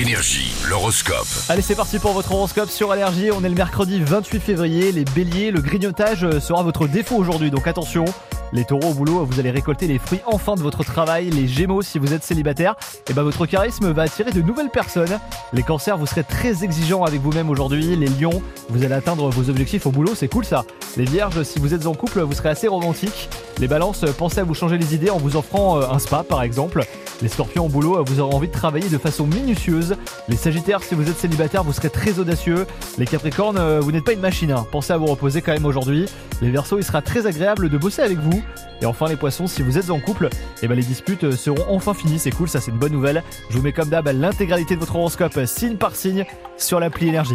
[0.00, 1.26] Énergie, l'horoscope.
[1.48, 3.32] Allez, c'est parti pour votre horoscope sur Allergie.
[3.32, 4.92] On est le mercredi 28 février.
[4.92, 8.04] Les béliers, le grignotage sera votre défaut aujourd'hui, donc attention.
[8.52, 11.30] Les taureaux au boulot, vous allez récolter les fruits enfin de votre travail.
[11.30, 12.76] Les gémeaux, si vous êtes célibataire,
[13.10, 15.18] et ben votre charisme va attirer de nouvelles personnes.
[15.52, 17.96] Les cancers, vous serez très exigeants avec vous-même aujourd'hui.
[17.96, 20.64] Les lions, vous allez atteindre vos objectifs au boulot, c'est cool ça.
[20.96, 23.28] Les vierges, si vous êtes en couple, vous serez assez romantique.
[23.58, 26.42] Les balances, pensez à vous changer les idées en vous offrant euh, un spa par
[26.42, 26.84] exemple.
[27.20, 29.96] Les scorpions au boulot, vous aurez envie de travailler de façon minutieuse.
[30.28, 32.66] Les sagittaires, si vous êtes célibataire, vous serez très audacieux.
[32.96, 34.64] Les capricornes, euh, vous n'êtes pas une machine, hein.
[34.70, 36.06] pensez à vous reposer quand même aujourd'hui.
[36.40, 38.42] Les versos, il sera très agréable de bosser avec vous.
[38.80, 40.28] Et enfin les poissons, si vous êtes en couple,
[40.62, 43.24] et ben les disputes euh, seront enfin finies, c'est cool, ça c'est une bonne nouvelle.
[43.50, 46.24] Je vous mets comme d'hab l'intégralité de votre horoscope signe par signe
[46.56, 47.34] sur l'appli énergie.